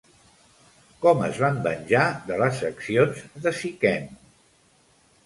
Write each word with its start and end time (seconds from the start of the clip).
Com 1.01 1.19
es 1.27 1.41
van 1.43 1.59
venjar 1.67 2.05
de 2.29 2.37
les 2.45 2.63
accions 2.71 3.21
de 3.45 3.55
Siquem? 3.59 4.09